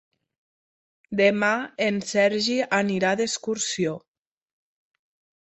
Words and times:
Demà 1.19 1.49
en 1.89 1.99
Sergi 2.13 2.57
anirà 2.79 3.13
d'excursió. 3.21 3.95